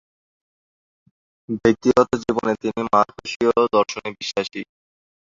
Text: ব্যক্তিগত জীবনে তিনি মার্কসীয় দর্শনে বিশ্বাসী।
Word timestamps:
ব্যক্তিগত 1.55 2.09
জীবনে 2.23 2.53
তিনি 2.61 2.81
মার্কসীয় 2.87 3.51
দর্শনে 3.75 4.09
বিশ্বাসী। 4.19 4.61